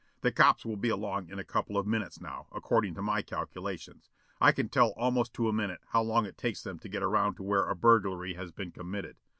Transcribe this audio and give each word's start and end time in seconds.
The 0.21 0.31
cops 0.31 0.65
will 0.65 0.77
be 0.77 0.89
along 0.89 1.29
in 1.29 1.37
a 1.37 1.43
couple 1.43 1.77
of 1.77 1.85
minutes 1.85 2.19
now, 2.19 2.47
according 2.51 2.95
to 2.95 3.03
my 3.03 3.21
calculations. 3.21 4.09
I 4.41 4.51
can 4.51 4.67
tell 4.67 4.93
almost 4.97 5.31
to 5.35 5.47
a 5.47 5.53
minute 5.53 5.81
how 5.89 6.01
long 6.01 6.25
it 6.25 6.39
takes 6.39 6.63
them 6.63 6.79
to 6.79 6.89
get 6.89 7.03
around 7.03 7.35
to 7.35 7.43
where 7.43 7.67
a 7.69 7.75
burglary 7.75 8.33
has 8.33 8.51
been 8.51 8.71
committed. 8.71 9.17